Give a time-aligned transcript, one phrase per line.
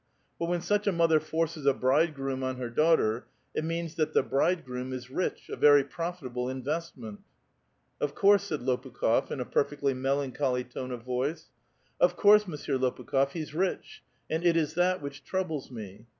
[0.39, 4.23] But when such a mother forces a bridegroom on her daughter, it means that the
[4.23, 7.19] bridegroom is rich, a very profitable investment."
[8.01, 11.51] ''Of course," said Lopukb6f, in a perfectly melancholy tone of voice.
[11.75, 12.47] *' Of course.
[12.47, 16.07] Monsieur Lopukh6f, he's rich; and it is that which troubles me.